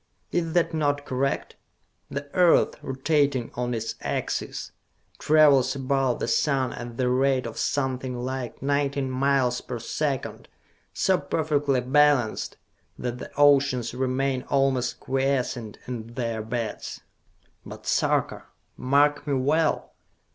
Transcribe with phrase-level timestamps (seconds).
[0.31, 1.57] Is that not correct!
[2.09, 4.71] The Earth, rotating on its axis,
[5.19, 10.47] travels about the sun at the rate of something like nineteen miles per second,
[10.91, 12.57] so perfectly balanced
[12.97, 17.01] that the oceans remain almost quiescent in their beds!
[17.63, 18.45] But, Sarka,
[18.75, 19.93] mark me well!